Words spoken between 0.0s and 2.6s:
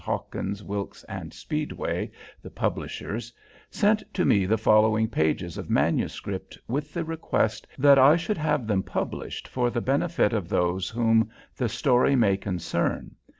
Hawkins, Wilkes & Speedway, the